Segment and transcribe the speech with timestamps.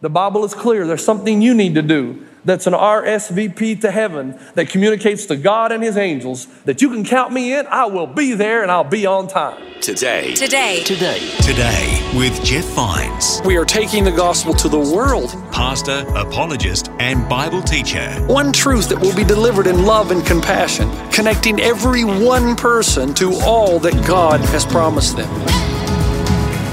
[0.00, 0.86] The Bible is clear.
[0.86, 5.72] There's something you need to do that's an RSVP to heaven that communicates to God
[5.72, 7.66] and His angels that you can count me in.
[7.66, 9.60] I will be there and I'll be on time.
[9.80, 10.34] Today.
[10.36, 10.84] Today.
[10.84, 11.18] Today.
[11.40, 15.30] Today with Jeff Vines, We are taking the gospel to the world.
[15.50, 18.08] pastor, apologist, and Bible teacher.
[18.28, 23.34] One truth that will be delivered in love and compassion, connecting every one person to
[23.40, 25.28] all that God has promised them.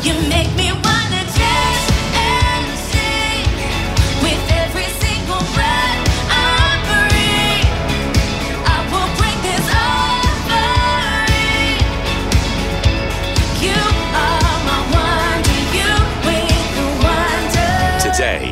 [0.03, 0.64] You make me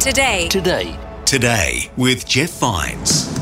[0.04, 0.50] Today.
[0.50, 0.84] Today.
[0.92, 1.24] Today.
[1.24, 3.34] Today with Jeff Vines.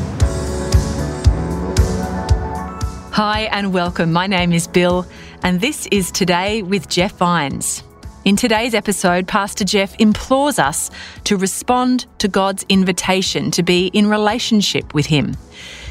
[3.11, 4.13] Hi and welcome.
[4.13, 5.07] My name is Bill,
[5.41, 7.83] and this is Today with Jeff Vines.
[8.25, 10.91] In today's episode, Pastor Jeff implores us
[11.23, 15.35] to respond to God's invitation to be in relationship with Him.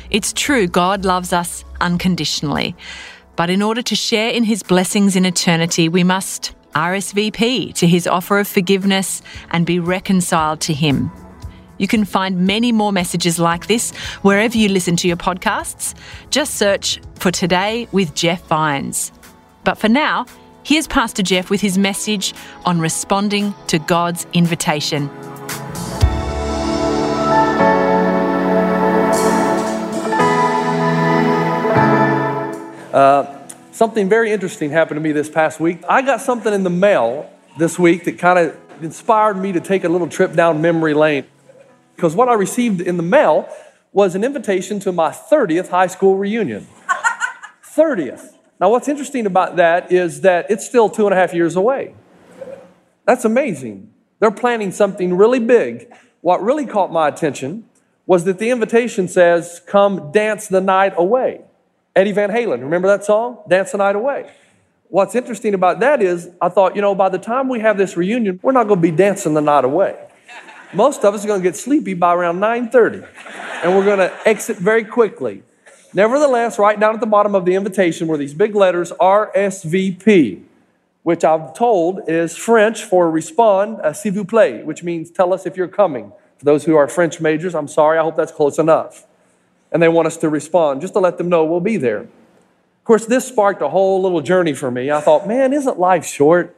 [0.08, 2.76] It's true, God loves us unconditionally,
[3.34, 8.06] but in order to share in His blessings in eternity, we must RSVP to His
[8.06, 11.10] offer of forgiveness and be reconciled to Him.
[11.80, 15.94] You can find many more messages like this wherever you listen to your podcasts.
[16.28, 19.12] Just search for Today with Jeff Vines.
[19.64, 20.26] But for now,
[20.62, 22.34] here's Pastor Jeff with his message
[22.66, 25.08] on responding to God's invitation.
[32.92, 33.39] Uh,
[33.80, 35.82] Something very interesting happened to me this past week.
[35.88, 39.84] I got something in the mail this week that kind of inspired me to take
[39.84, 41.24] a little trip down memory lane.
[41.96, 43.48] Because what I received in the mail
[43.94, 46.66] was an invitation to my 30th high school reunion.
[47.64, 48.34] 30th.
[48.60, 51.94] Now, what's interesting about that is that it's still two and a half years away.
[53.06, 53.90] That's amazing.
[54.18, 55.90] They're planning something really big.
[56.20, 57.64] What really caught my attention
[58.04, 61.44] was that the invitation says, Come dance the night away.
[61.96, 63.38] Eddie Van Halen, remember that song?
[63.48, 64.30] Dance the Night Away.
[64.88, 67.96] What's interesting about that is, I thought, you know, by the time we have this
[67.96, 69.96] reunion, we're not going to be dancing the night away.
[70.72, 73.06] Most of us are going to get sleepy by around 9:30,
[73.64, 75.42] and we're going to exit very quickly.
[75.92, 80.42] Nevertheless, right down at the bottom of the invitation were these big letters RSVP,
[81.02, 85.46] which I've told is French for respond, uh, s'il vous plaît, which means tell us
[85.46, 86.12] if you're coming.
[86.38, 89.06] For those who are French majors, I'm sorry, I hope that's close enough.
[89.72, 92.00] And they want us to respond just to let them know we'll be there.
[92.00, 94.90] Of course, this sparked a whole little journey for me.
[94.90, 96.56] I thought, man, isn't life short?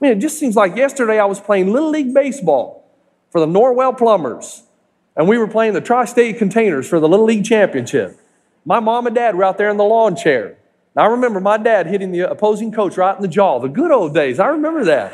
[0.00, 2.88] Man, it just seems like yesterday I was playing Little League Baseball
[3.30, 4.62] for the Norwell Plumbers,
[5.16, 8.18] and we were playing the Tri State Containers for the Little League Championship.
[8.64, 10.56] My mom and dad were out there in the lawn chair.
[10.96, 14.14] I remember my dad hitting the opposing coach right in the jaw, the good old
[14.14, 14.38] days.
[14.38, 15.12] I remember that.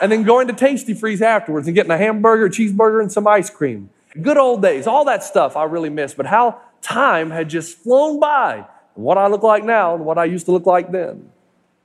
[0.00, 3.90] And then going to Tastee-Freez afterwards and getting a hamburger, cheeseburger, and some ice cream.
[4.22, 6.14] Good old days, all that stuff I really miss.
[6.14, 10.24] But how time had just flown by, what I look like now and what I
[10.24, 11.30] used to look like then.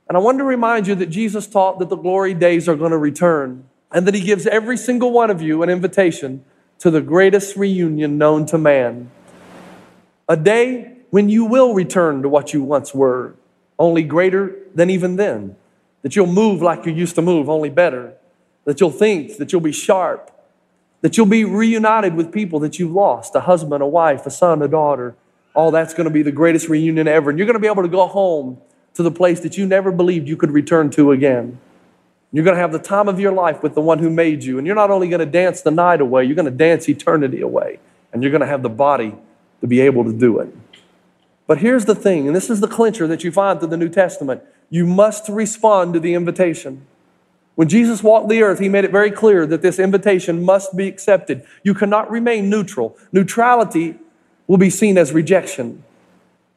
[0.08, 2.90] And I want to remind you that Jesus taught that the glory days are going
[2.90, 6.44] to return and that He gives every single one of you an invitation
[6.80, 9.10] to the greatest reunion known to man.
[10.28, 13.36] A day when you will return to what you once were,
[13.78, 15.56] only greater than even then.
[16.02, 18.14] That you'll move like you used to move, only better.
[18.64, 20.30] That you'll think, that you'll be sharp,
[21.04, 24.62] that you'll be reunited with people that you've lost a husband, a wife, a son,
[24.62, 25.14] a daughter.
[25.52, 27.28] All that's going to be the greatest reunion ever.
[27.28, 28.56] And you're going to be able to go home
[28.94, 31.58] to the place that you never believed you could return to again.
[32.32, 34.56] You're going to have the time of your life with the one who made you.
[34.56, 37.42] And you're not only going to dance the night away, you're going to dance eternity
[37.42, 37.80] away.
[38.10, 39.14] And you're going to have the body
[39.60, 40.56] to be able to do it.
[41.46, 43.90] But here's the thing, and this is the clincher that you find through the New
[43.90, 46.86] Testament you must respond to the invitation.
[47.54, 50.88] When Jesus walked the earth, he made it very clear that this invitation must be
[50.88, 51.44] accepted.
[51.62, 52.96] You cannot remain neutral.
[53.12, 53.96] Neutrality
[54.46, 55.84] will be seen as rejection.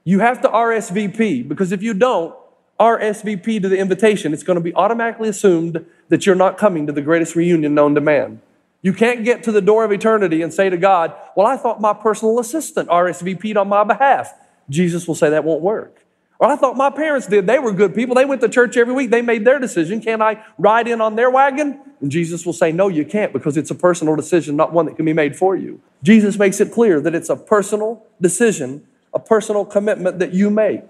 [0.04, 2.36] You have to RSVP because if you don't
[2.80, 6.94] RSVP to the invitation, it's going to be automatically assumed that you're not coming to
[6.94, 8.42] the greatest reunion known to man.
[8.82, 11.82] You can't get to the door of eternity and say to God, Well, I thought
[11.82, 14.34] my personal assistant RSVP'd on my behalf.
[14.70, 16.04] Jesus will say that won't work.
[16.40, 17.48] Or I thought my parents did.
[17.48, 18.16] They were good people.
[18.16, 19.10] They went to church every week.
[19.10, 20.02] They made their decision.
[20.02, 21.80] Can I ride in on their wagon?
[22.00, 24.96] And Jesus will say, No, you can't because it's a personal decision, not one that
[24.96, 25.82] can be made for you.
[26.04, 30.82] Jesus makes it clear that it's a personal decision, a personal commitment that you make.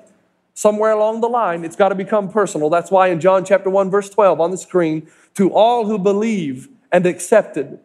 [0.54, 2.70] Somewhere along the line, it's got to become personal.
[2.70, 6.68] That's why in John chapter 1, verse 12 on the screen, to all who believe
[6.92, 7.80] and accepted,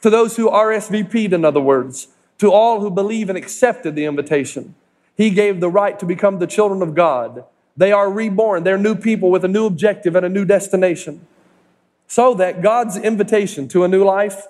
[0.00, 2.08] to those who RSVP'd, in other words,
[2.38, 4.74] to all who believe and accepted the invitation,
[5.16, 7.44] he gave the right to become the children of God.
[7.76, 8.64] They are reborn.
[8.64, 11.26] They're new people with a new objective and a new destination.
[12.06, 14.46] So that God's invitation to a new life,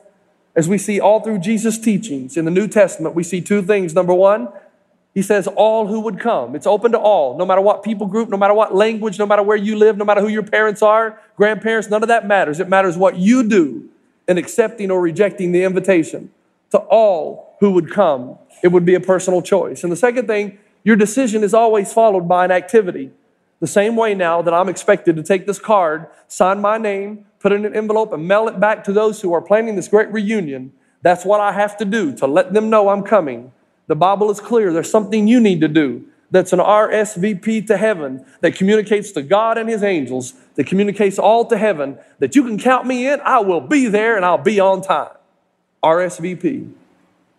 [0.56, 3.94] as we see all through Jesus' teachings in the New Testament, we see two things.
[3.94, 4.48] Number one,
[5.14, 6.56] he says, all who would come.
[6.56, 9.42] It's open to all, no matter what people group, no matter what language, no matter
[9.42, 12.58] where you live, no matter who your parents are, grandparents, none of that matters.
[12.58, 13.88] It matters what you do
[14.26, 16.32] in accepting or rejecting the invitation
[16.70, 18.38] to all who would come.
[18.64, 19.82] It would be a personal choice.
[19.82, 23.10] And the second thing, your decision is always followed by an activity.
[23.60, 27.52] The same way now that I'm expected to take this card, sign my name, put
[27.52, 30.10] it in an envelope, and mail it back to those who are planning this great
[30.10, 30.72] reunion,
[31.02, 33.52] that's what I have to do to let them know I'm coming.
[33.86, 34.72] The Bible is clear.
[34.72, 39.58] There's something you need to do that's an RSVP to heaven that communicates to God
[39.58, 43.20] and His angels, that communicates all to heaven, that you can count me in.
[43.20, 45.12] I will be there and I'll be on time.
[45.82, 46.72] RSVP.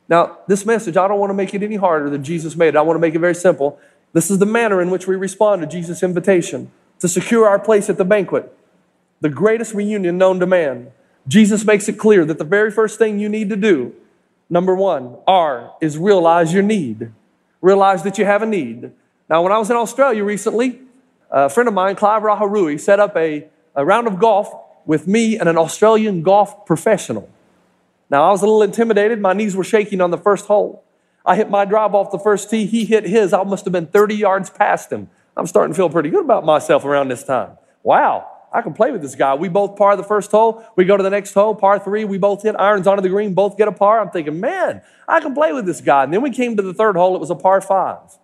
[0.08, 2.76] Now, this message, I don't want to make it any harder than Jesus made it.
[2.76, 3.80] I want to make it very simple.
[4.14, 7.90] This is the manner in which we respond to Jesus' invitation to secure our place
[7.90, 8.56] at the banquet,
[9.20, 10.92] the greatest reunion known to man.
[11.28, 13.94] Jesus makes it clear that the very first thing you need to do,
[14.50, 17.12] number one, R, is realize your need.
[17.62, 18.92] Realize that you have a need.
[19.28, 20.82] Now, when I was in Australia recently,
[21.32, 24.54] a friend of mine, Clive Raharui, set up a, a round of golf
[24.86, 27.28] with me and an Australian golf professional.
[28.10, 29.20] Now, I was a little intimidated.
[29.20, 30.84] My knees were shaking on the first hole.
[31.26, 32.66] I hit my drive off the first tee.
[32.66, 33.34] He hit his.
[33.34, 35.10] I must have been 30 yards past him.
[35.36, 37.58] I'm starting to feel pretty good about myself around this time.
[37.84, 39.34] Wow, I can play with this guy.
[39.34, 40.64] We both par the first hole.
[40.76, 42.06] We go to the next hole, par three.
[42.06, 44.00] We both hit irons onto the green, both get a par.
[44.00, 46.04] I'm thinking, man, I can play with this guy.
[46.04, 47.16] And then we came to the third hole.
[47.16, 48.18] It was a par five.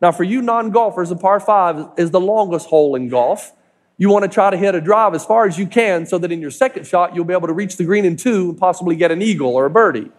[0.00, 3.52] Now, for you non golfers, a par five is the longest hole in golf.
[3.98, 6.30] You want to try to hit a drive as far as you can so that
[6.30, 8.94] in your second shot, you'll be able to reach the green in two and possibly
[8.94, 10.10] get an eagle or a birdie.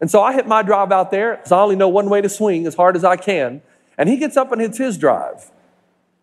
[0.00, 2.28] And so I hit my drive out there because I only know one way to
[2.28, 3.62] swing as hard as I can.
[3.96, 5.50] And he gets up and hits his drive.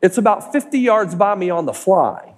[0.01, 2.35] It's about 50 yards by me on the fly.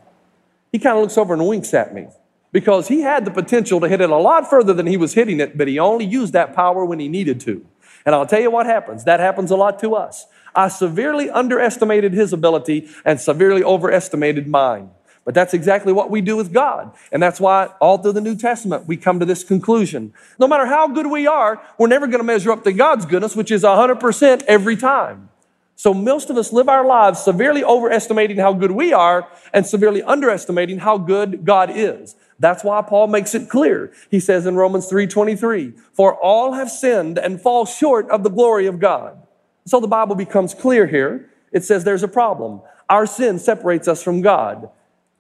[0.71, 2.07] He kind of looks over and winks at me
[2.54, 5.39] because he had the potential to hit it a lot further than he was hitting
[5.39, 7.65] it, but he only used that power when he needed to.
[8.06, 9.04] And I'll tell you what happens.
[9.04, 10.27] That happens a lot to us.
[10.55, 14.91] I severely underestimated his ability and severely overestimated mine.
[15.25, 16.91] But that's exactly what we do with God.
[17.11, 20.13] And that's why all through the New Testament we come to this conclusion.
[20.38, 23.35] No matter how good we are, we're never going to measure up to God's goodness,
[23.35, 25.29] which is 100% every time.
[25.75, 30.03] So most of us live our lives severely overestimating how good we are and severely
[30.03, 32.15] underestimating how good God is.
[32.39, 33.91] That's why Paul makes it clear.
[34.11, 38.65] He says in Romans 3:23, "For all have sinned and fall short of the glory
[38.65, 39.23] of God."
[39.65, 41.30] So the Bible becomes clear here.
[41.51, 42.62] It says there's a problem.
[42.89, 44.69] Our sin separates us from God.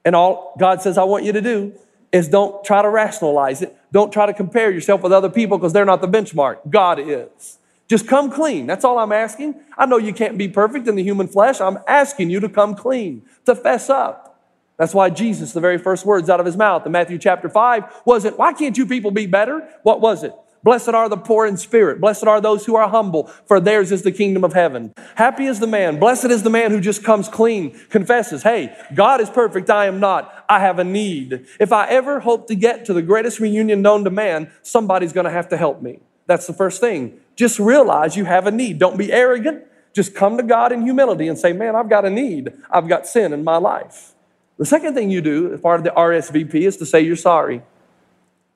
[0.05, 1.73] And all God says I want you to do
[2.11, 3.75] is don't try to rationalize it.
[3.91, 6.69] Don't try to compare yourself with other people because they're not the benchmark.
[6.69, 7.59] God is.
[7.87, 8.65] Just come clean.
[8.65, 9.55] That's all I'm asking.
[9.77, 11.59] I know you can't be perfect in the human flesh.
[11.59, 14.33] I'm asking you to come clean, to fess up.
[14.77, 18.01] That's why Jesus, the very first words out of his mouth in Matthew chapter 5
[18.05, 19.67] wasn't, Why can't you people be better?
[19.83, 20.33] What was it?
[20.63, 21.99] Blessed are the poor in spirit.
[21.99, 24.93] Blessed are those who are humble, for theirs is the kingdom of heaven.
[25.15, 25.99] Happy is the man.
[25.99, 29.69] Blessed is the man who just comes clean, confesses, Hey, God is perfect.
[29.69, 30.45] I am not.
[30.47, 31.45] I have a need.
[31.59, 35.25] If I ever hope to get to the greatest reunion known to man, somebody's going
[35.25, 35.99] to have to help me.
[36.27, 37.19] That's the first thing.
[37.35, 38.79] Just realize you have a need.
[38.79, 39.65] Don't be arrogant.
[39.93, 42.53] Just come to God in humility and say, Man, I've got a need.
[42.71, 44.13] I've got sin in my life.
[44.57, 47.61] The second thing you do part of the RSVP is to say you're sorry.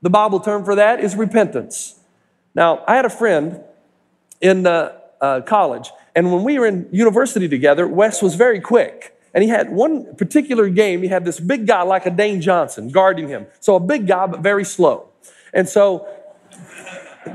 [0.01, 1.96] The Bible term for that is repentance.
[2.57, 3.61] Now, I had a friend
[4.41, 9.13] in uh, uh, college, and when we were in university together, Wes was very quick.
[9.35, 12.89] And he had one particular game, he had this big guy like a Dwayne Johnson
[12.89, 13.45] guarding him.
[13.59, 15.09] So a big guy, but very slow.
[15.53, 16.07] And so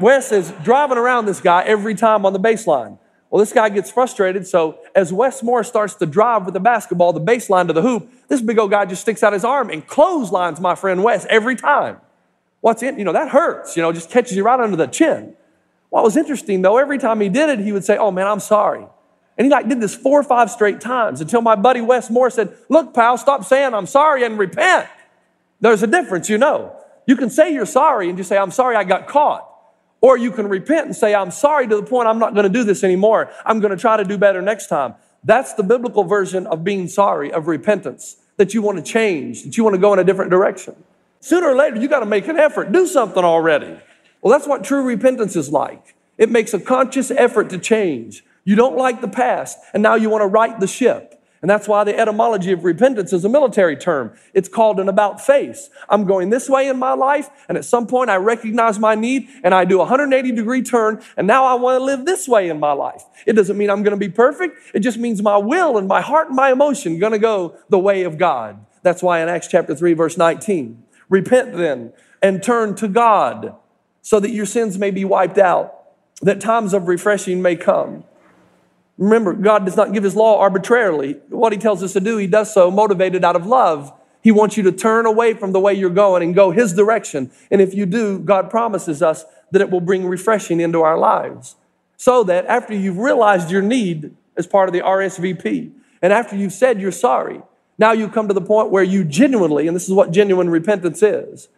[0.00, 2.98] Wes is driving around this guy every time on the baseline.
[3.30, 7.12] Well, this guy gets frustrated, so as Wes Moore starts to drive with the basketball,
[7.12, 9.86] the baseline to the hoop, this big old guy just sticks out his arm and
[9.86, 11.98] clotheslines my friend Wes every time.
[12.62, 15.34] What's in, you know, that hurts, you know, just catches you right under the chin.
[15.90, 18.40] What was interesting though, every time he did it, he would say, Oh man, I'm
[18.40, 18.86] sorry.
[19.36, 22.30] And he like did this four or five straight times until my buddy Wes Moore
[22.30, 24.88] said, Look, pal, stop saying I'm sorry and repent.
[25.60, 26.76] There's a difference, you know.
[27.06, 29.48] You can say you're sorry and just say, I'm sorry I got caught.
[30.00, 32.48] Or you can repent and say, I'm sorry to the point I'm not going to
[32.48, 33.30] do this anymore.
[33.44, 34.94] I'm going to try to do better next time.
[35.24, 39.56] That's the biblical version of being sorry, of repentance, that you want to change, that
[39.56, 40.74] you want to go in a different direction.
[41.22, 42.72] Sooner or later, you got to make an effort.
[42.72, 43.78] Do something already.
[44.20, 45.94] Well, that's what true repentance is like.
[46.18, 48.24] It makes a conscious effort to change.
[48.44, 51.22] You don't like the past, and now you want to right the ship.
[51.40, 54.16] And that's why the etymology of repentance is a military term.
[54.34, 55.70] It's called an about face.
[55.88, 59.28] I'm going this way in my life, and at some point I recognize my need
[59.44, 62.48] and I do a 180 degree turn, and now I want to live this way
[62.48, 63.04] in my life.
[63.26, 64.56] It doesn't mean I'm going to be perfect.
[64.74, 67.78] It just means my will and my heart and my emotion going to go the
[67.78, 68.64] way of God.
[68.82, 71.92] That's why in Acts chapter 3, verse 19, repent then
[72.22, 73.54] and turn to God
[74.00, 75.74] so that your sins may be wiped out,
[76.22, 78.04] that times of refreshing may come.
[78.96, 81.18] Remember, God does not give his law arbitrarily.
[81.28, 83.92] What he tells us to do, he does so motivated out of love.
[84.22, 87.30] He wants you to turn away from the way you're going and go his direction.
[87.50, 91.56] And if you do, God promises us that it will bring refreshing into our lives.
[91.96, 96.52] So that after you've realized your need as part of the RSVP, and after you've
[96.52, 97.42] said you're sorry,
[97.82, 101.02] now you come to the point where you genuinely, and this is what genuine repentance
[101.02, 101.48] is,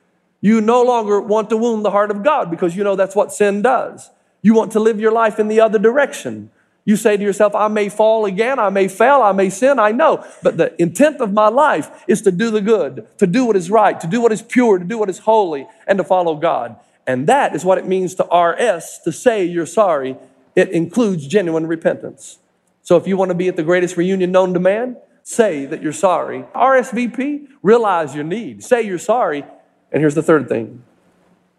[0.41, 3.31] you no longer want to wound the heart of God because you know that's what
[3.31, 4.09] sin does.
[4.41, 6.51] You want to live your life in the other direction.
[6.87, 9.93] You say to yourself, I may fall again, I may fail, I may sin, I
[9.93, 10.25] know.
[10.43, 13.71] But the intent of my life is to do the good, to do what is
[13.71, 16.77] right, to do what is pure, to do what is holy, and to follow God.
[17.07, 20.17] And that is what it means to RS, to say you're sorry.
[20.57, 22.39] It includes genuine repentance.
[22.83, 25.83] So if you want to be at the greatest reunion known to man, say that
[25.83, 26.45] you're sorry.
[26.55, 28.63] RSVP, realize your need.
[28.63, 29.45] Say you're sorry.
[29.91, 30.85] And here's the third thing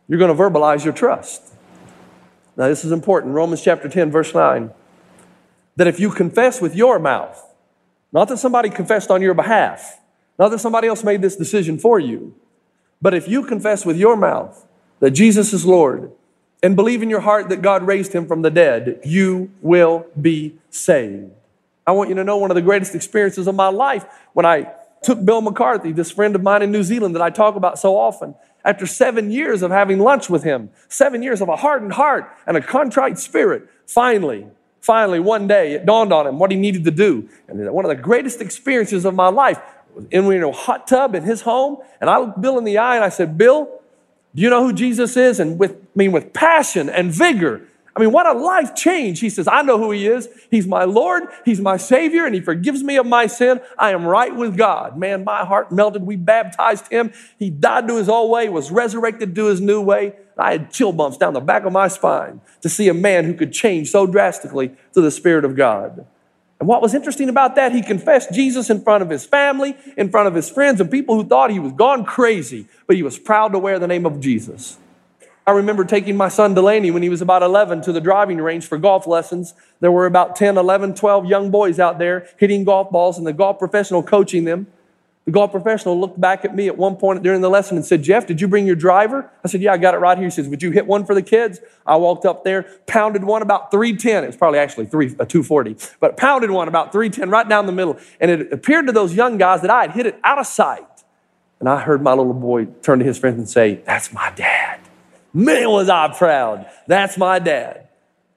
[0.08, 1.54] you're going to verbalize your trust.
[2.56, 3.34] Now, this is important.
[3.34, 4.72] Romans chapter 10, verse 9
[5.78, 7.54] that if you confess with your mouth,
[8.14, 10.00] not that somebody confessed on your behalf,
[10.40, 12.34] not that somebody else made this decision for you,
[13.02, 14.66] but if you confess with your mouth
[15.02, 16.14] that Jesus is Lord
[16.64, 20.56] and believe in your heart that God raised him from the dead, you will be
[20.70, 21.32] saved.
[21.88, 24.72] I want you to know one of the greatest experiences of my life when I
[25.04, 27.96] took Bill McCarthy, this friend of mine in New Zealand that I talk about so
[27.96, 32.32] often, after seven years of having lunch with him, seven years of a hardened heart
[32.48, 34.48] and a contrite spirit, finally,
[34.86, 37.28] Finally, one day, it dawned on him what he needed to do.
[37.48, 39.60] And one of the greatest experiences of my life
[39.96, 41.78] was in a hot tub in his home.
[42.00, 43.68] And I looked Bill in the eye and I said, Bill,
[44.36, 45.40] do you know who Jesus is?
[45.40, 47.64] And with, I mean, with passion and vigor.
[47.96, 49.22] I mean, what a life change.
[49.22, 50.28] He says, I know who he is.
[50.52, 51.24] He's my Lord.
[51.46, 53.62] He's my Savior, and he forgives me of my sin.
[53.80, 54.98] I am right with God.
[54.98, 56.04] Man, my heart melted.
[56.04, 57.14] We baptized him.
[57.40, 60.14] He died to his old way, was resurrected to his new way.
[60.38, 63.34] I had chill bumps down the back of my spine to see a man who
[63.34, 66.06] could change so drastically to the Spirit of God.
[66.60, 70.10] And what was interesting about that, he confessed Jesus in front of his family, in
[70.10, 73.18] front of his friends, and people who thought he was gone crazy, but he was
[73.18, 74.78] proud to wear the name of Jesus.
[75.48, 78.66] I remember taking my son Delaney when he was about 11 to the driving range
[78.66, 79.54] for golf lessons.
[79.80, 83.34] There were about 10, 11, 12 young boys out there hitting golf balls and the
[83.34, 84.66] golf professional coaching them.
[85.26, 88.04] The golf professional looked back at me at one point during the lesson and said,
[88.04, 89.30] Jeff, did you bring your driver?
[89.44, 90.28] I said, Yeah, I got it right here.
[90.28, 91.60] He says, Would you hit one for the kids?
[91.86, 94.24] I walked up there, pounded one about 310.
[94.24, 97.72] It was probably actually three, uh, 240, but pounded one about 310 right down the
[97.72, 97.98] middle.
[98.20, 100.86] And it appeared to those young guys that I had hit it out of sight.
[101.60, 104.85] And I heard my little boy turn to his friends and say, That's my dad.
[105.36, 106.66] Man, was I proud.
[106.88, 107.90] That's my dad.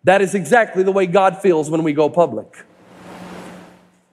[0.02, 2.64] That is exactly the way God feels when we go public.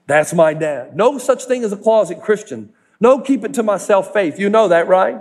[0.05, 0.95] That's my dad.
[0.95, 2.71] No such thing as a closet Christian.
[2.99, 4.37] No keep it to myself faith.
[4.39, 5.19] You know that, right?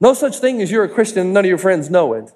[0.00, 2.32] No such thing as you're a Christian and none of your friends know it.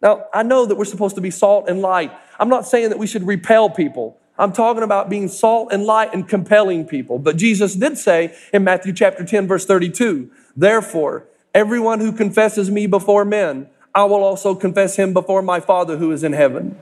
[0.00, 2.12] Now, I know that we're supposed to be salt and light.
[2.40, 4.18] I'm not saying that we should repel people.
[4.36, 7.20] I'm talking about being salt and light and compelling people.
[7.20, 12.86] But Jesus did say in Matthew chapter 10, verse 32, Therefore, everyone who confesses me
[12.86, 16.78] before men, I will also confess him before my Father who is in heaven.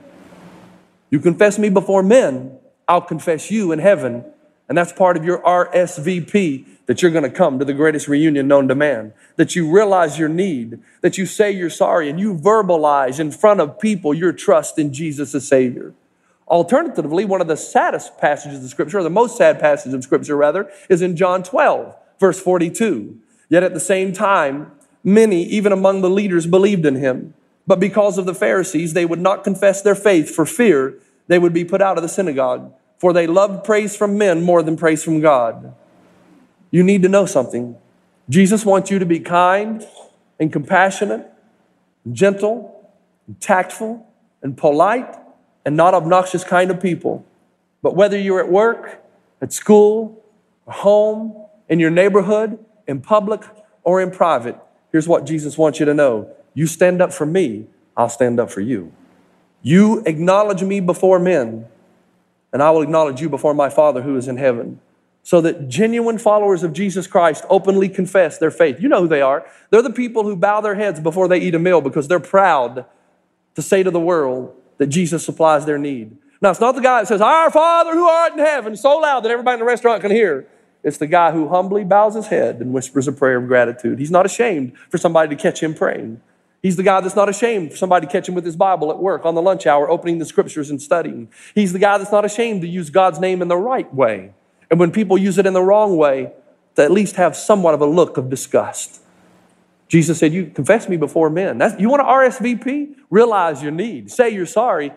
[1.09, 4.25] You confess me before men, I'll confess you in heaven.
[4.69, 8.47] And that's part of your RSVP that you're going to come to the greatest reunion
[8.47, 9.13] known to man.
[9.35, 13.59] That you realize your need, that you say you're sorry, and you verbalize in front
[13.59, 15.93] of people your trust in Jesus as Savior.
[16.47, 20.37] Alternatively, one of the saddest passages of Scripture, or the most sad passage of Scripture
[20.37, 23.17] rather, is in John 12, verse 42.
[23.51, 24.71] Yet at the same time,
[25.03, 27.33] many, even among the leaders, believed in him.
[27.67, 30.95] But because of the Pharisees, they would not confess their faith for fear
[31.27, 34.63] they would be put out of the synagogue, for they loved praise from men more
[34.63, 35.73] than praise from God.
[36.71, 37.75] You need to know something.
[38.29, 39.85] Jesus wants you to be kind
[40.39, 41.29] and compassionate,
[42.05, 42.89] and gentle,
[43.27, 44.07] and tactful,
[44.41, 45.13] and polite,
[45.65, 47.25] and not obnoxious kind of people.
[47.81, 49.03] But whether you're at work,
[49.41, 50.23] at school,
[50.67, 51.35] home,
[51.67, 53.43] in your neighborhood, in public,
[53.83, 54.57] or in private,
[54.91, 56.29] here's what Jesus wants you to know.
[56.53, 58.91] You stand up for me, I'll stand up for you.
[59.61, 61.65] You acknowledge me before men,
[62.51, 64.79] and I will acknowledge you before my Father who is in heaven.
[65.23, 68.81] so that genuine followers of Jesus Christ openly confess their faith.
[68.81, 69.45] You know who they are.
[69.69, 72.85] They're the people who bow their heads before they eat a meal because they're proud
[73.55, 76.17] to say to the world that Jesus supplies their need.
[76.41, 79.23] Now, it's not the guy that says, Our Father who art in heaven, so loud
[79.23, 80.47] that everybody in the restaurant can hear.
[80.83, 83.99] It's the guy who humbly bows his head and whispers a prayer of gratitude.
[83.99, 86.21] He's not ashamed for somebody to catch him praying.
[86.61, 88.99] He's the guy that's not ashamed for somebody to catch him with his Bible at
[88.99, 91.29] work on the lunch hour, opening the scriptures and studying.
[91.55, 94.33] He's the guy that's not ashamed to use God's name in the right way.
[94.69, 96.31] And when people use it in the wrong way,
[96.75, 99.01] to at least have somewhat of a look of disgust.
[99.87, 101.57] Jesus said, You confess me before men.
[101.57, 102.95] That's, you want to RSVP?
[103.09, 104.09] Realize your need.
[104.09, 104.93] Say you're sorry,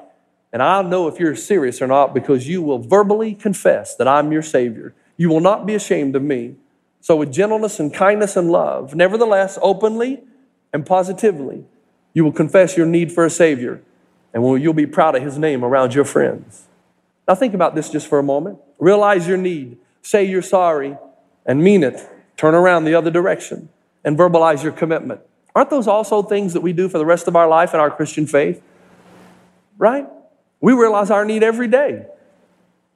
[0.52, 4.30] and I'll know if you're serious or not because you will verbally confess that I'm
[4.30, 4.94] your Savior.
[5.16, 6.56] You will not be ashamed of me.
[7.00, 10.22] So, with gentleness and kindness and love, nevertheless, openly
[10.72, 11.64] and positively,
[12.14, 13.82] you will confess your need for a Savior,
[14.32, 16.66] and you'll be proud of His name around your friends.
[17.28, 18.58] Now, think about this just for a moment.
[18.78, 20.96] Realize your need, say you're sorry,
[21.44, 22.00] and mean it.
[22.36, 23.68] Turn around the other direction
[24.02, 25.20] and verbalize your commitment.
[25.54, 27.90] Aren't those also things that we do for the rest of our life in our
[27.90, 28.62] Christian faith?
[29.78, 30.06] Right?
[30.60, 32.06] We realize our need every day.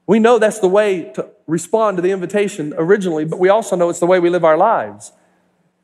[0.09, 3.91] We know that's the way to respond to the invitation originally, but we also know
[3.91, 5.12] it's the way we live our lives.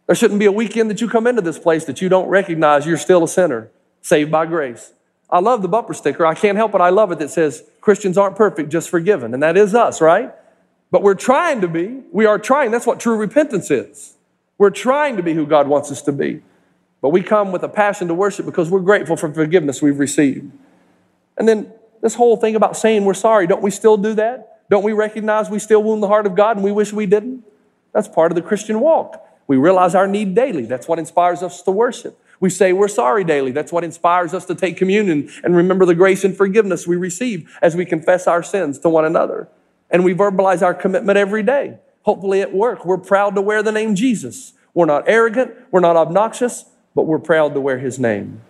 [0.07, 2.87] There shouldn't be a weekend that you come into this place that you don't recognize
[2.87, 4.95] you're still a sinner, saved by grace.
[5.28, 6.25] I love the bumper sticker.
[6.25, 6.81] I can't help it.
[6.81, 9.35] I love it that says Christians aren't perfect, just forgiven.
[9.35, 10.33] And that is us, right?
[10.90, 12.02] But we're trying to be.
[12.11, 12.71] We are trying.
[12.71, 14.16] That's what true repentance is.
[14.57, 16.43] We're trying to be who God wants us to be.
[17.02, 20.50] But we come with a passion to worship because we're grateful for forgiveness we've received.
[21.37, 21.73] And then
[22.04, 24.61] this whole thing about saying we're sorry, don't we still do that?
[24.68, 27.42] Don't we recognize we still wound the heart of God and we wish we didn't?
[27.94, 29.26] That's part of the Christian walk.
[29.46, 30.66] We realize our need daily.
[30.66, 32.20] That's what inspires us to worship.
[32.40, 33.52] We say we're sorry daily.
[33.52, 37.50] That's what inspires us to take communion and remember the grace and forgiveness we receive
[37.62, 39.49] as we confess our sins to one another.
[39.88, 41.78] And we verbalize our commitment every day.
[42.02, 44.52] Hopefully at work, we're proud to wear the name Jesus.
[44.75, 48.42] We're not arrogant, we're not obnoxious, but we're proud to wear his name.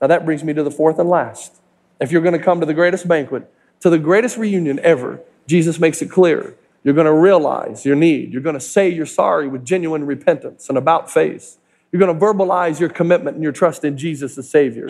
[0.00, 1.60] Now that brings me to the fourth and last.
[2.00, 5.78] If you're going to come to the greatest banquet, to the greatest reunion ever, Jesus
[5.78, 6.54] makes it clear.
[6.82, 8.32] You're going to realize your need.
[8.32, 11.58] You're going to say you're sorry with genuine repentance and about face.
[11.90, 14.88] You're going to verbalize your commitment and your trust in Jesus as Savior.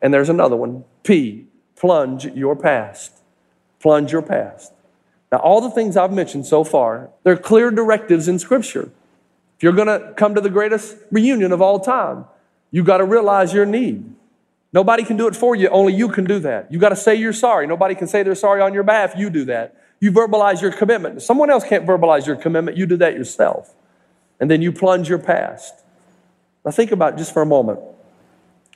[0.00, 3.20] And there's another one P, plunge your past.
[3.80, 4.72] Plunge your past.
[5.30, 8.90] Now, all the things I've mentioned so far, they're clear directives in Scripture.
[9.56, 12.24] If you're going to come to the greatest reunion of all time,
[12.70, 14.14] you've got to realize your need.
[14.74, 16.70] Nobody can do it for you, only you can do that.
[16.70, 17.68] You got to say you're sorry.
[17.68, 19.14] Nobody can say they're sorry on your behalf.
[19.16, 19.76] You do that.
[20.00, 21.22] You verbalize your commitment.
[21.22, 22.76] Someone else can't verbalize your commitment.
[22.76, 23.72] You do that yourself.
[24.40, 25.72] And then you plunge your past.
[26.64, 27.78] Now, think about just for a moment.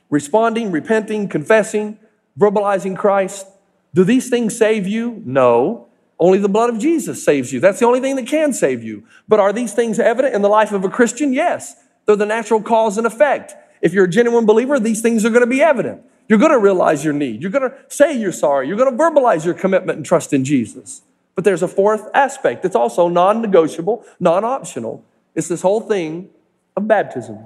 [0.08, 1.98] Responding, repenting, confessing,
[2.38, 3.46] verbalizing Christ.
[3.92, 5.20] Do these things save you?
[5.26, 5.88] No.
[6.20, 7.58] Only the blood of Jesus saves you.
[7.58, 9.04] That's the only thing that can save you.
[9.26, 11.32] But are these things evident in the life of a Christian?
[11.32, 11.74] Yes.
[12.06, 13.54] They're the natural cause and effect.
[13.80, 16.02] If you're a genuine believer, these things are going to be evident.
[16.28, 17.42] You're going to realize your need.
[17.42, 18.68] You're going to say you're sorry.
[18.68, 21.02] You're going to verbalize your commitment and trust in Jesus.
[21.34, 25.04] But there's a fourth aspect that's also non negotiable, non optional.
[25.34, 26.28] It's this whole thing
[26.76, 27.38] of baptism.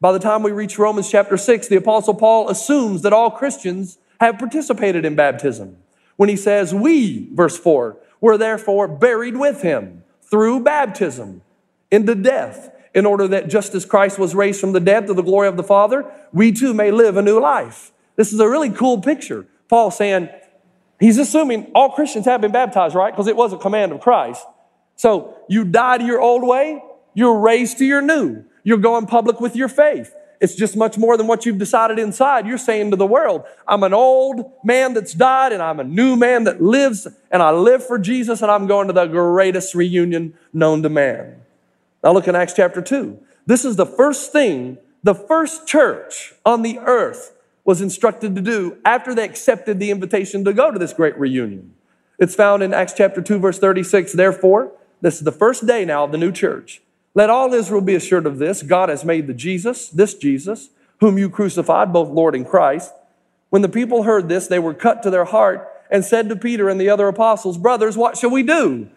[0.00, 3.98] By the time we reach Romans chapter 6, the Apostle Paul assumes that all Christians
[4.20, 5.78] have participated in baptism.
[6.16, 11.42] When he says, We, verse 4, were therefore buried with him through baptism
[11.90, 15.22] into death, in order that just as Christ was raised from the dead to the
[15.22, 17.92] glory of the Father, we too may live a new life.
[18.16, 19.46] This is a really cool picture.
[19.68, 20.30] Paul saying,
[20.98, 23.12] He's assuming all Christians have been baptized, right?
[23.12, 24.42] Because it was a command of Christ.
[24.96, 26.82] So you die to your old way,
[27.12, 28.44] you're raised to your new.
[28.64, 30.14] You're going public with your faith.
[30.40, 32.46] It's just much more than what you've decided inside.
[32.46, 36.16] You're saying to the world, I'm an old man that's died and I'm a new
[36.16, 40.32] man that lives and I live for Jesus and I'm going to the greatest reunion
[40.54, 41.42] known to man.
[42.02, 43.18] Now look in Acts chapter 2.
[43.46, 48.78] This is the first thing the first church on the earth was instructed to do
[48.84, 51.74] after they accepted the invitation to go to this great reunion.
[52.18, 54.12] It's found in Acts chapter 2, verse 36.
[54.12, 56.82] Therefore, this is the first day now of the new church.
[57.14, 61.18] Let all Israel be assured of this God has made the Jesus, this Jesus, whom
[61.18, 62.92] you crucified, both Lord and Christ.
[63.50, 66.68] When the people heard this, they were cut to their heart and said to Peter
[66.68, 68.88] and the other apostles, Brothers, what shall we do?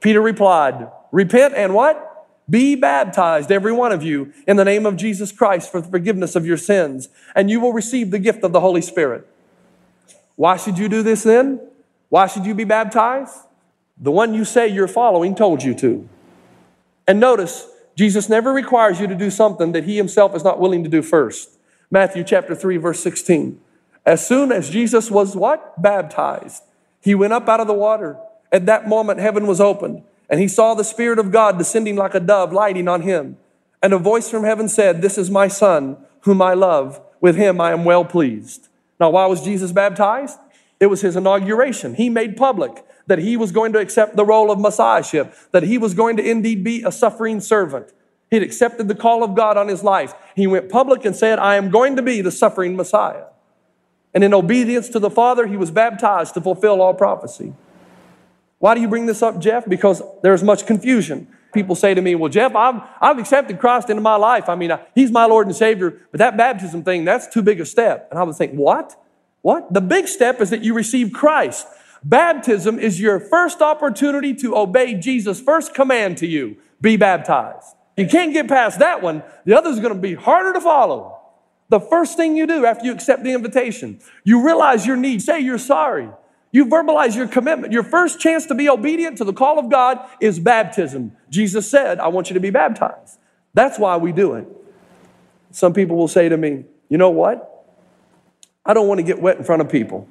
[0.00, 2.05] Peter replied, Repent and what?
[2.48, 6.36] Be baptized, every one of you, in the name of Jesus Christ for the forgiveness
[6.36, 9.26] of your sins, and you will receive the gift of the Holy Spirit.
[10.36, 11.60] Why should you do this then?
[12.08, 13.34] Why should you be baptized?
[13.98, 16.08] The one you say you're following told you to.
[17.08, 20.84] And notice, Jesus never requires you to do something that he himself is not willing
[20.84, 21.58] to do first.
[21.90, 23.60] Matthew chapter 3, verse 16.
[24.04, 25.80] As soon as Jesus was what?
[25.80, 26.62] Baptized.
[27.00, 28.18] He went up out of the water.
[28.52, 30.02] At that moment, heaven was opened.
[30.28, 33.36] And he saw the Spirit of God descending like a dove, lighting on him.
[33.82, 37.00] And a voice from heaven said, This is my Son, whom I love.
[37.20, 38.68] With him I am well pleased.
[38.98, 40.38] Now, why was Jesus baptized?
[40.80, 41.94] It was his inauguration.
[41.94, 45.78] He made public that he was going to accept the role of Messiahship, that he
[45.78, 47.92] was going to indeed be a suffering servant.
[48.30, 50.12] He'd accepted the call of God on his life.
[50.34, 53.26] He went public and said, I am going to be the suffering Messiah.
[54.12, 57.52] And in obedience to the Father, he was baptized to fulfill all prophecy.
[58.58, 59.68] Why do you bring this up, Jeff?
[59.68, 61.28] Because there's much confusion.
[61.52, 64.48] People say to me, Well, Jeff, I've, I've accepted Christ into my life.
[64.48, 67.60] I mean, I, He's my Lord and Savior, but that baptism thing, that's too big
[67.60, 68.08] a step.
[68.10, 68.96] And I would think, What?
[69.42, 69.72] What?
[69.72, 71.66] The big step is that you receive Christ.
[72.02, 77.74] Baptism is your first opportunity to obey Jesus' first command to you be baptized.
[77.96, 79.22] You can't get past that one.
[79.44, 81.18] The other's going to be harder to follow.
[81.68, 85.40] The first thing you do after you accept the invitation, you realize your need, say
[85.40, 86.08] you're sorry.
[86.56, 87.74] You verbalize your commitment.
[87.74, 91.14] Your first chance to be obedient to the call of God is baptism.
[91.28, 93.18] Jesus said, I want you to be baptized.
[93.52, 94.48] That's why we do it.
[95.50, 97.76] Some people will say to me, You know what?
[98.64, 100.08] I don't want to get wet in front of people.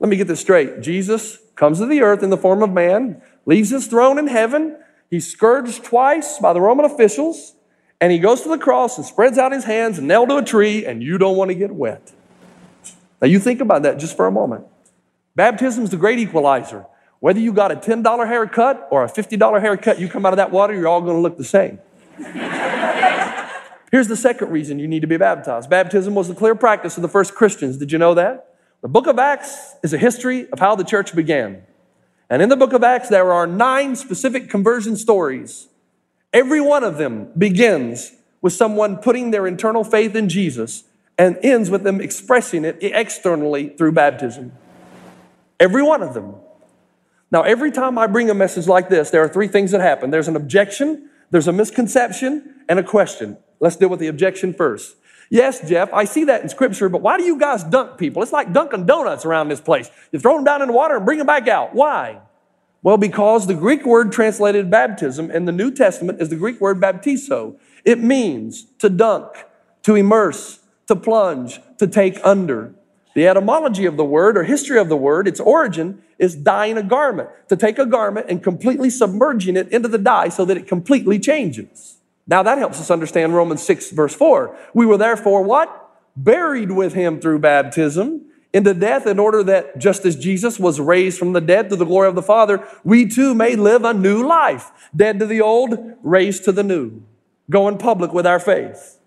[0.00, 0.80] Let me get this straight.
[0.80, 4.76] Jesus comes to the earth in the form of man, leaves his throne in heaven.
[5.10, 7.54] He's scourged twice by the Roman officials,
[8.00, 10.44] and he goes to the cross and spreads out his hands and nailed to a
[10.44, 12.10] tree, and you don't want to get wet.
[13.20, 14.66] Now, you think about that just for a moment.
[15.34, 16.86] Baptism is the great equalizer.
[17.20, 20.50] Whether you got a $10 haircut or a $50 haircut, you come out of that
[20.50, 21.78] water, you're all going to look the same.
[23.92, 25.70] Here's the second reason you need to be baptized.
[25.70, 27.76] Baptism was the clear practice of the first Christians.
[27.76, 28.56] Did you know that?
[28.80, 31.62] The book of Acts is a history of how the church began.
[32.28, 35.68] And in the book of Acts, there are nine specific conversion stories.
[36.32, 40.84] Every one of them begins with someone putting their internal faith in Jesus
[41.16, 44.52] and ends with them expressing it externally through baptism.
[45.62, 46.34] Every one of them.
[47.30, 50.10] Now, every time I bring a message like this, there are three things that happen
[50.10, 53.38] there's an objection, there's a misconception, and a question.
[53.60, 54.96] Let's deal with the objection first.
[55.30, 58.24] Yes, Jeff, I see that in scripture, but why do you guys dunk people?
[58.24, 59.88] It's like dunking donuts around this place.
[60.10, 61.76] You throw them down in the water and bring them back out.
[61.76, 62.20] Why?
[62.82, 66.80] Well, because the Greek word translated baptism in the New Testament is the Greek word
[66.80, 67.56] baptizo.
[67.84, 69.28] It means to dunk,
[69.84, 72.74] to immerse, to plunge, to take under.
[73.14, 76.82] The etymology of the word or history of the word, its origin, is dyeing a
[76.82, 80.66] garment, to take a garment and completely submerging it into the dye so that it
[80.66, 81.98] completely changes.
[82.26, 84.56] Now that helps us understand Romans 6, verse 4.
[84.74, 85.78] We were therefore what?
[86.16, 91.18] Buried with him through baptism into death, in order that just as Jesus was raised
[91.18, 94.26] from the dead to the glory of the Father, we too may live a new
[94.26, 94.70] life.
[94.94, 97.02] Dead to the old, raised to the new.
[97.48, 98.98] Going public with our faith.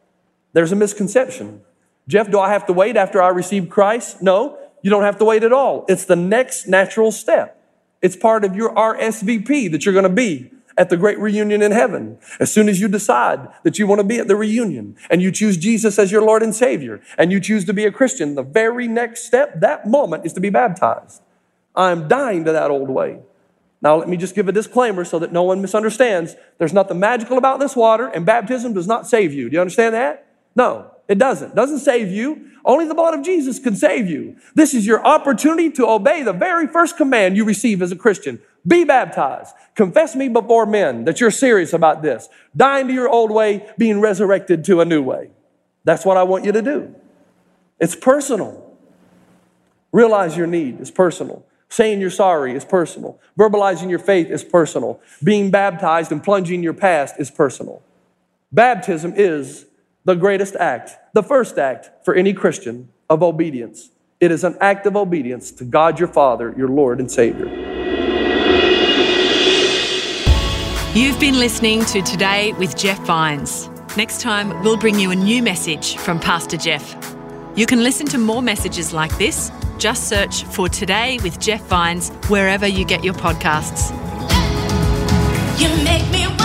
[0.53, 1.61] There's a misconception.
[2.07, 4.21] Jeff, do I have to wait after I receive Christ?
[4.21, 5.85] No, you don't have to wait at all.
[5.87, 7.61] It's the next natural step.
[8.01, 11.71] It's part of your RSVP that you're going to be at the great reunion in
[11.71, 12.19] heaven.
[12.39, 15.31] As soon as you decide that you want to be at the reunion and you
[15.31, 18.43] choose Jesus as your Lord and Savior and you choose to be a Christian, the
[18.43, 21.21] very next step, that moment, is to be baptized.
[21.75, 23.19] I'm dying to that old way.
[23.81, 26.35] Now, let me just give a disclaimer so that no one misunderstands.
[26.57, 29.49] There's nothing magical about this water, and baptism does not save you.
[29.49, 30.25] Do you understand that?
[30.55, 31.49] No, it doesn't.
[31.49, 32.49] It doesn't save you.
[32.63, 34.37] Only the blood of Jesus can save you.
[34.55, 38.39] This is your opportunity to obey the very first command you receive as a Christian.
[38.65, 39.53] Be baptized.
[39.75, 42.27] Confess me before men that you're serious about this.
[42.57, 45.29] Dying to your old way, being resurrected to a new way.
[45.83, 46.95] That's what I want you to do.
[47.79, 48.75] It's personal.
[49.91, 51.45] Realize your need is personal.
[51.69, 53.19] Saying you're sorry is personal.
[53.37, 54.99] Verbalizing your faith is personal.
[55.23, 57.83] Being baptized and plunging your past is personal.
[58.51, 59.67] Baptism is
[60.05, 63.89] the greatest act, the first act for any Christian of obedience.
[64.19, 67.47] It is an act of obedience to God your Father, your Lord and Savior.
[70.93, 73.67] You've been listening to Today with Jeff Vines.
[73.97, 76.95] Next time, we'll bring you a new message from Pastor Jeff.
[77.55, 79.51] You can listen to more messages like this.
[79.79, 83.89] Just search for Today with Jeff Vines wherever you get your podcasts.
[85.59, 86.44] You